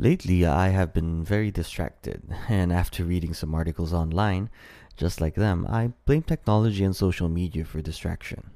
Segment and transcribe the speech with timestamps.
[0.00, 4.48] Lately, I have been very distracted, and after reading some articles online,
[4.96, 8.50] just like them, I blame technology and social media for distraction.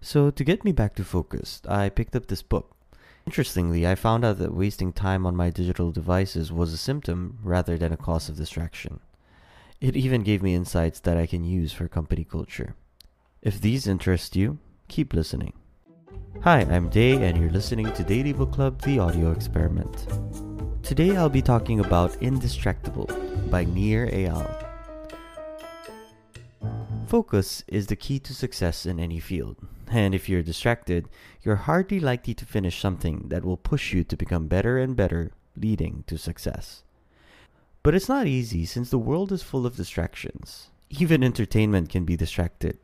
[0.00, 2.74] So, to get me back to focus, I picked up this book.
[3.26, 7.76] Interestingly, I found out that wasting time on my digital devices was a symptom rather
[7.76, 9.00] than a cause of distraction.
[9.80, 12.74] It even gave me insights that I can use for company culture.
[13.42, 14.58] If these interest you,
[14.88, 15.52] keep listening.
[16.42, 20.06] Hi, I'm Day, and you're listening to Daily Book Club The Audio Experiment.
[20.86, 23.10] Today I'll be talking about Indistractable
[23.50, 24.46] by Nir Eyal.
[27.08, 29.56] Focus is the key to success in any field,
[29.90, 31.08] and if you're distracted,
[31.42, 35.32] you're hardly likely to finish something that will push you to become better and better,
[35.56, 36.84] leading to success.
[37.82, 40.70] But it's not easy since the world is full of distractions.
[40.88, 42.78] Even entertainment can be distracted.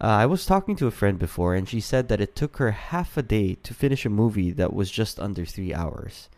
[0.00, 2.72] Uh, I was talking to a friend before, and she said that it took her
[2.72, 6.28] half a day to finish a movie that was just under three hours.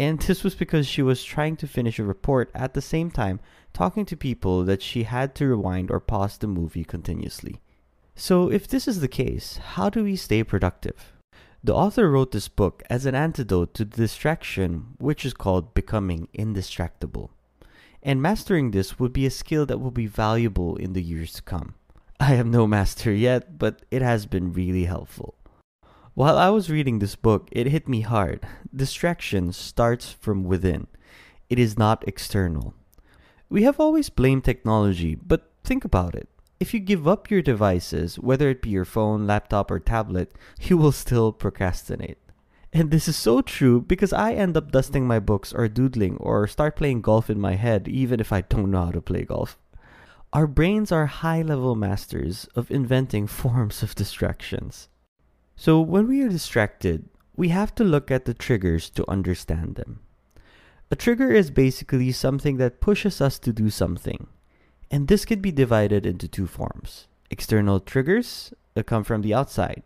[0.00, 3.38] And this was because she was trying to finish a report at the same time
[3.74, 7.60] talking to people that she had to rewind or pause the movie continuously.
[8.14, 11.12] So, if this is the case, how do we stay productive?
[11.62, 16.28] The author wrote this book as an antidote to the distraction, which is called becoming
[16.32, 17.28] indistractable.
[18.02, 21.42] And mastering this would be a skill that will be valuable in the years to
[21.42, 21.74] come.
[22.18, 25.34] I am no master yet, but it has been really helpful.
[26.14, 28.44] While I was reading this book, it hit me hard.
[28.74, 30.88] Distraction starts from within,
[31.48, 32.74] it is not external.
[33.48, 36.28] We have always blamed technology, but think about it.
[36.58, 40.76] If you give up your devices, whether it be your phone, laptop, or tablet, you
[40.76, 42.18] will still procrastinate.
[42.72, 46.46] And this is so true because I end up dusting my books or doodling or
[46.46, 49.58] start playing golf in my head even if I don't know how to play golf.
[50.32, 54.88] Our brains are high level masters of inventing forms of distractions.
[55.60, 60.00] So when we are distracted, we have to look at the triggers to understand them.
[60.90, 64.28] A trigger is basically something that pushes us to do something.
[64.90, 67.08] And this can be divided into two forms.
[67.30, 69.82] External triggers that come from the outside.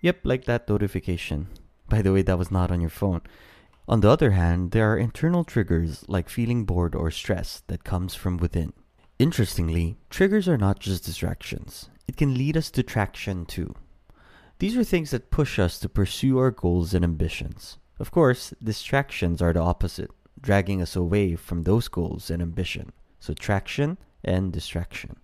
[0.00, 1.48] Yep, like that notification.
[1.90, 3.20] By the way, that was not on your phone.
[3.86, 8.14] On the other hand, there are internal triggers like feeling bored or stressed that comes
[8.14, 8.72] from within.
[9.18, 11.90] Interestingly, triggers are not just distractions.
[12.08, 13.74] It can lead us to traction too.
[14.58, 17.76] These are things that push us to pursue our goals and ambitions.
[17.98, 22.92] Of course, distractions are the opposite, dragging us away from those goals and ambition.
[23.20, 25.16] So, traction and distraction.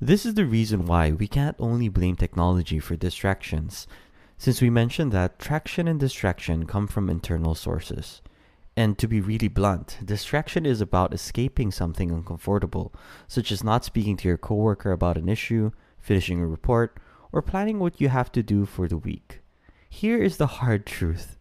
[0.00, 3.86] This is the reason why we can't only blame technology for distractions,
[4.38, 8.22] since we mentioned that traction and distraction come from internal sources.
[8.76, 12.92] And to be really blunt, distraction is about escaping something uncomfortable,
[13.28, 15.70] such as not speaking to your coworker about an issue,
[16.00, 16.98] finishing a report,
[17.34, 19.40] or planning what you have to do for the week.
[19.90, 21.36] Here is the hard truth.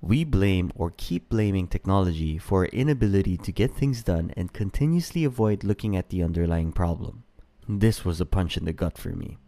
[0.00, 5.22] We blame or keep blaming technology for our inability to get things done and continuously
[5.22, 7.22] avoid looking at the underlying problem.
[7.68, 9.38] This was a punch in the gut for me.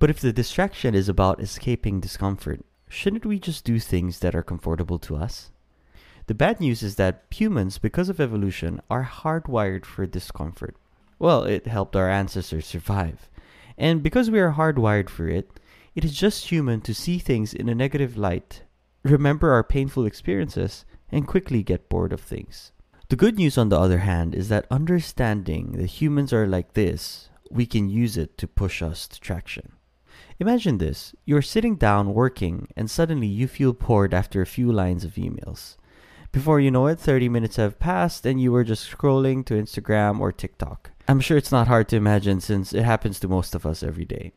[0.00, 4.42] But if the distraction is about escaping discomfort, shouldn't we just do things that are
[4.42, 5.52] comfortable to us?
[6.26, 10.74] The bad news is that humans, because of evolution, are hardwired for discomfort.
[11.20, 13.29] Well, it helped our ancestors survive.
[13.80, 15.58] And because we are hardwired for it,
[15.94, 18.62] it is just human to see things in a negative light,
[19.02, 22.72] remember our painful experiences, and quickly get bored of things.
[23.08, 27.30] The good news, on the other hand, is that understanding that humans are like this,
[27.50, 29.72] we can use it to push us to traction.
[30.38, 35.04] Imagine this you're sitting down working, and suddenly you feel bored after a few lines
[35.04, 35.76] of emails.
[36.32, 40.20] Before you know it, 30 minutes have passed, and you were just scrolling to Instagram
[40.20, 40.90] or TikTok.
[41.10, 44.04] I'm sure it's not hard to imagine since it happens to most of us every
[44.04, 44.30] day.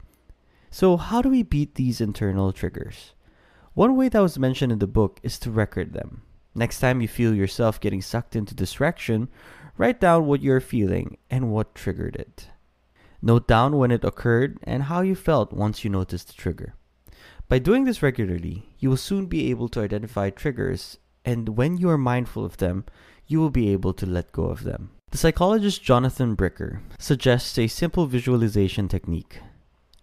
[0.71, 3.13] So, how do we beat these internal triggers?
[3.75, 6.23] One way that was mentioned in the book is to record them.
[6.55, 9.29] Next time you feel yourself getting sucked into distraction,
[9.77, 12.47] write down what you're feeling and what triggered it.
[13.21, 16.73] Note down when it occurred and how you felt once you noticed the trigger.
[17.49, 21.87] By doing this regularly, you will soon be able to identify triggers, and when you
[21.91, 22.85] are mindful of them,
[23.27, 24.89] you will be able to let go of them.
[25.13, 29.41] The psychologist Jonathan Bricker suggests a simple visualization technique.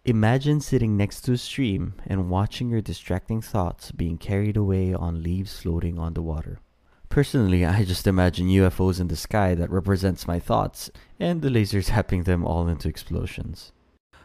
[0.05, 5.25] Imagine sitting next to a stream and watching your distracting thoughts being carried away on
[5.25, 6.61] leaves floating on the water.
[7.09, 11.83] Personally, I just imagine UFOs in the sky that represents my thoughts and the laser
[11.93, 13.73] tapping them all into explosions.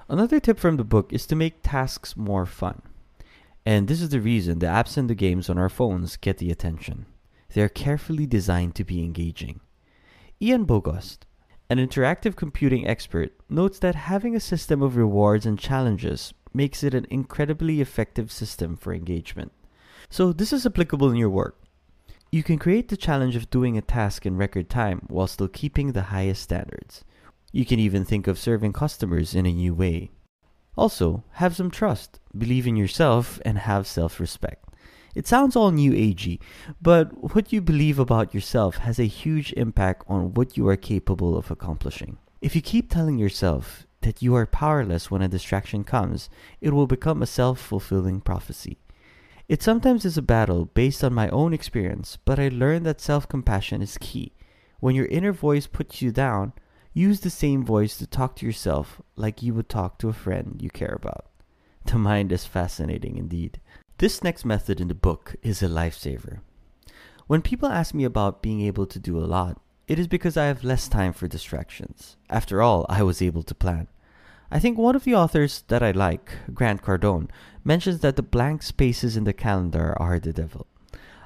[0.07, 2.83] Another tip from the book is to make tasks more fun.
[3.65, 6.51] And this is the reason the apps and the games on our phones get the
[6.51, 7.07] attention.
[7.55, 9.61] They are carefully designed to be engaging.
[10.41, 11.19] Ian Bogost,
[11.69, 16.93] an interactive computing expert, notes that having a system of rewards and challenges makes it
[16.93, 19.53] an incredibly effective system for engagement.
[20.09, 21.61] So, this is applicable in your work.
[22.33, 25.93] You can create the challenge of doing a task in record time while still keeping
[25.93, 27.05] the highest standards.
[27.53, 30.11] You can even think of serving customers in a new way.
[30.77, 34.64] Also, have some trust, believe in yourself, and have self respect.
[35.15, 36.39] It sounds all new agey,
[36.81, 41.38] but what you believe about yourself has a huge impact on what you are capable
[41.38, 42.17] of accomplishing.
[42.41, 46.29] If you keep telling yourself that you are powerless when a distraction comes,
[46.59, 48.77] it will become a self fulfilling prophecy.
[49.47, 53.27] It sometimes is a battle based on my own experience, but I learned that self
[53.29, 54.33] compassion is key.
[54.81, 56.51] When your inner voice puts you down,
[56.94, 60.57] use the same voice to talk to yourself like you would talk to a friend
[60.61, 61.27] you care about.
[61.85, 63.61] The mind is fascinating indeed.
[63.97, 66.39] This next method in the book is a lifesaver.
[67.27, 70.47] When people ask me about being able to do a lot, it is because I
[70.47, 72.18] have less time for distractions.
[72.30, 73.88] After all, I was able to plan.
[74.51, 77.30] I think one of the authors that I like, Grant Cardone,
[77.63, 80.68] mentions that the blank spaces in the calendar are the devil.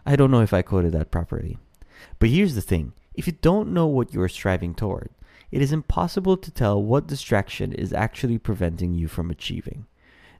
[0.05, 1.57] I don't know if I quoted that properly.
[2.19, 5.09] But here's the thing if you don't know what you are striving toward,
[5.49, 9.87] it is impossible to tell what distraction is actually preventing you from achieving.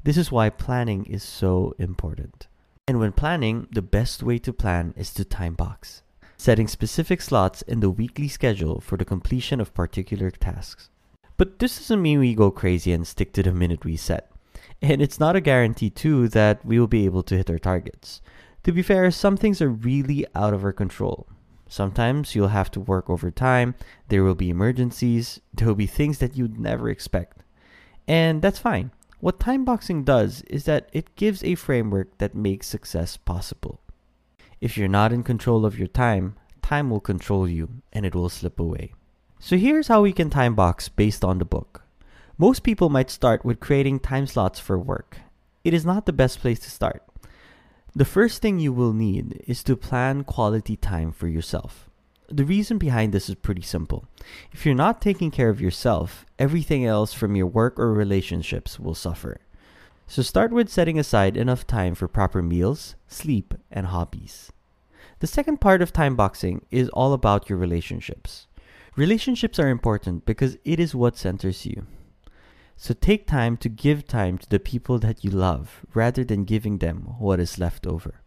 [0.02, 2.48] This is why planning is so important.
[2.88, 6.04] And when planning, the best way to plan is to time box,
[6.38, 10.90] setting specific slots in the weekly schedule for the completion of particular tasks.
[11.36, 14.32] But this doesn't mean we go crazy and stick to the minute we set.
[14.82, 18.22] And it's not a guarantee, too, that we will be able to hit our targets.
[18.64, 21.28] To be fair, some things are really out of our control.
[21.68, 23.76] Sometimes you'll have to work overtime,
[24.08, 27.44] there will be emergencies, there will be things that you'd never expect.
[28.08, 28.92] And that's fine.
[29.22, 33.82] What time boxing does is that it gives a framework that makes success possible.
[34.62, 38.30] If you're not in control of your time, time will control you and it will
[38.30, 38.94] slip away.
[39.38, 41.84] So here's how we can time box based on the book.
[42.38, 45.18] Most people might start with creating time slots for work.
[45.66, 47.04] It is not the best place to start.
[47.94, 51.89] The first thing you will need is to plan quality time for yourself.
[52.32, 54.06] The reason behind this is pretty simple.
[54.52, 58.94] If you're not taking care of yourself, everything else from your work or relationships will
[58.94, 59.42] suffer.
[60.06, 64.52] So start with setting aside enough time for proper meals, sleep, and hobbies.
[65.20, 68.48] The second part of time boxing is all about your relationships.
[68.96, 71.88] Relationships are important because it is what centers you.
[72.76, 76.78] So take time to give time to the people that you love rather than giving
[76.78, 78.22] them what is left over.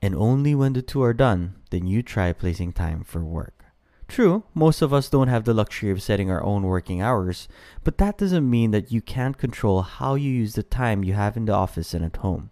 [0.00, 3.64] And only when the two are done, then you try placing time for work.
[4.06, 7.46] True, most of us don't have the luxury of setting our own working hours,
[7.84, 11.36] but that doesn't mean that you can't control how you use the time you have
[11.36, 12.50] in the office and at home.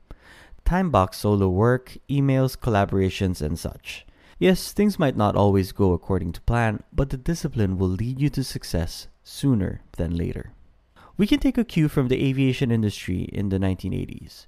[0.67, 4.05] Time box solo work, emails, collaborations, and such.
[4.39, 8.29] Yes, things might not always go according to plan, but the discipline will lead you
[8.31, 10.53] to success sooner than later.
[11.17, 14.47] We can take a cue from the aviation industry in the 1980s.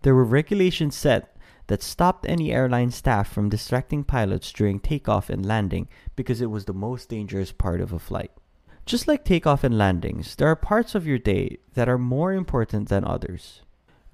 [0.00, 1.36] There were regulations set
[1.68, 6.64] that stopped any airline staff from distracting pilots during takeoff and landing because it was
[6.64, 8.32] the most dangerous part of a flight.
[8.84, 12.88] Just like takeoff and landings, there are parts of your day that are more important
[12.88, 13.62] than others.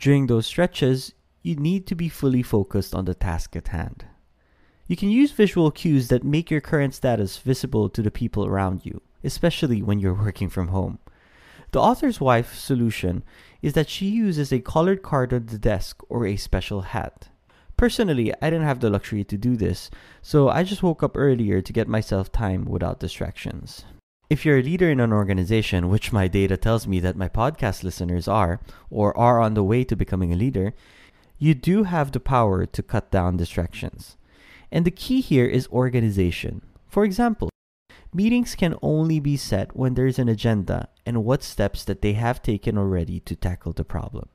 [0.00, 4.04] During those stretches, you need to be fully focused on the task at hand.
[4.86, 8.84] You can use visual cues that make your current status visible to the people around
[8.84, 10.98] you, especially when you're working from home.
[11.70, 13.24] The author's wife's solution
[13.62, 17.28] is that she uses a colored card on the desk or a special hat.
[17.76, 19.90] Personally, I didn't have the luxury to do this,
[20.22, 23.84] so I just woke up earlier to get myself time without distractions.
[24.30, 27.82] If you're a leader in an organization, which my data tells me that my podcast
[27.82, 30.72] listeners are, or are on the way to becoming a leader,
[31.36, 34.16] you do have the power to cut down distractions.
[34.70, 36.62] And the key here is organization.
[36.88, 37.50] For example,
[38.14, 42.40] meetings can only be set when there's an agenda and what steps that they have
[42.40, 44.28] taken already to tackle the problem.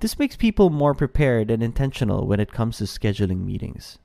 [0.00, 3.98] This makes people more prepared and intentional when it comes to scheduling meetings.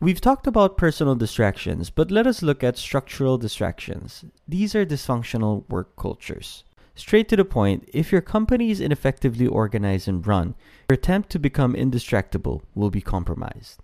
[0.00, 4.24] We've talked about personal distractions, but let us look at structural distractions.
[4.46, 6.64] These are dysfunctional work cultures.
[6.94, 10.54] Straight to the point, if your company is ineffectively organized and run,
[10.88, 13.80] your attempt to become indistractable will be compromised.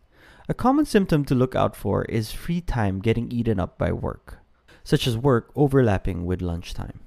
[0.49, 4.39] A common symptom to look out for is free time getting eaten up by work,
[4.85, 7.00] such as work overlapping with lunchtime.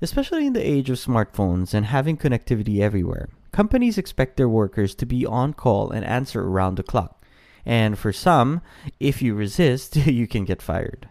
[0.00, 5.04] Especially in the age of smartphones and having connectivity everywhere, companies expect their workers to
[5.04, 7.20] be on call and answer around the clock.
[7.66, 8.62] And for some,
[9.00, 11.08] if you resist, you can get fired.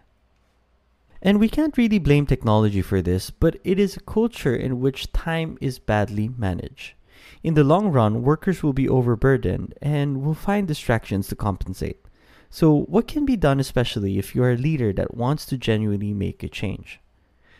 [1.20, 5.12] And we can't really blame technology for this, but it is a culture in which
[5.12, 6.94] time is badly managed.
[7.42, 12.00] In the long run, workers will be overburdened and will find distractions to compensate.
[12.48, 16.14] So, what can be done, especially if you are a leader that wants to genuinely
[16.14, 16.98] make a change?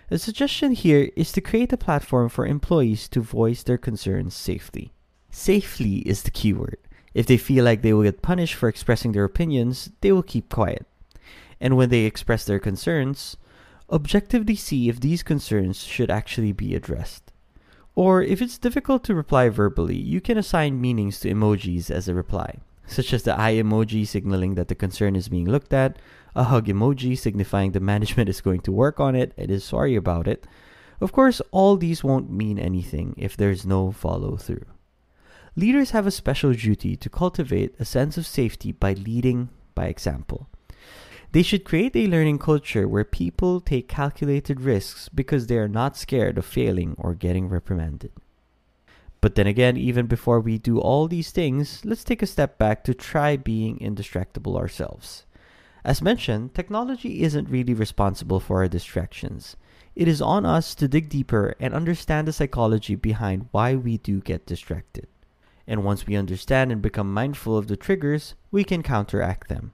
[0.08, 4.92] The suggestion here is to create a platform for employees to voice their concerns safely.
[5.30, 6.78] Safely is the keyword.
[7.12, 10.48] If they feel like they will get punished for expressing their opinions, they will keep
[10.48, 10.86] quiet.
[11.60, 13.36] And when they express their concerns,
[13.90, 17.30] objectively see if these concerns should actually be addressed.
[17.94, 22.14] Or if it's difficult to reply verbally, you can assign meanings to emojis as a
[22.14, 25.98] reply, such as the eye emoji signaling that the concern is being looked at,
[26.34, 29.96] a hug emoji signifying the management is going to work on it and is sorry
[29.96, 30.46] about it.
[31.00, 34.64] Of course, all these won't mean anything if there's no follow through.
[35.56, 40.48] Leaders have a special duty to cultivate a sense of safety by leading by example.
[41.32, 45.96] They should create a learning culture where people take calculated risks because they are not
[45.96, 48.12] scared of failing or getting reprimanded.
[49.20, 52.84] But then again, even before we do all these things, let's take a step back
[52.84, 55.24] to try being indistractable ourselves.
[55.84, 59.56] As mentioned, technology isn't really responsible for our distractions.
[59.94, 64.20] It is on us to dig deeper and understand the psychology behind why we do
[64.20, 65.06] get distracted.
[65.66, 69.72] And once we understand and become mindful of the triggers, we can counteract them.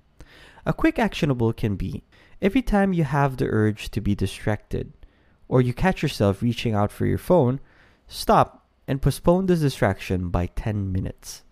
[0.66, 2.04] A quick actionable can be
[2.40, 4.92] every time you have the urge to be distracted,
[5.48, 7.60] or you catch yourself reaching out for your phone,
[8.06, 11.42] stop and postpone the distraction by 10 minutes.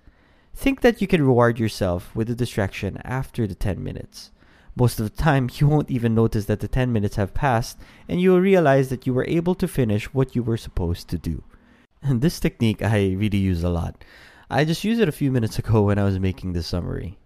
[0.54, 4.30] Think that you can reward yourself with the distraction after the 10 minutes.
[4.74, 8.20] Most of the time, you won't even notice that the 10 minutes have passed, and
[8.20, 11.42] you will realize that you were able to finish what you were supposed to do.
[12.02, 14.04] And this technique I really use a lot.
[14.50, 17.18] I just used it a few minutes ago when I was making this summary.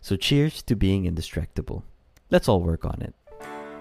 [0.00, 1.82] So cheers to being indistractable.
[2.30, 3.14] Let's all work on it.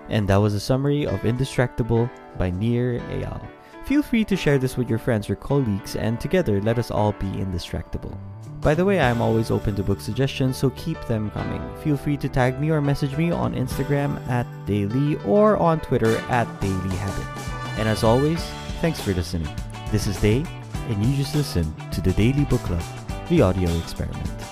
[0.10, 3.42] And that was a summary of Indistractable by Nir Eyal.
[3.86, 7.12] Feel free to share this with your friends or colleagues, and together let us all
[7.12, 8.18] be indistractable.
[8.60, 11.62] By the way, I am always open to book suggestions, so keep them coming.
[11.84, 16.18] Feel free to tag me or message me on Instagram at daily or on Twitter
[16.30, 17.78] at Daily dailyhabit.
[17.78, 18.44] And as always,
[18.82, 19.54] thanks for listening.
[19.92, 20.44] This is Day,
[20.90, 22.82] and you just listened to the Daily Book Club,
[23.30, 24.45] the audio experiment.